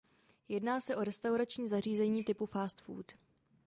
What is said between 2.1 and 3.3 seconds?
typu fast food.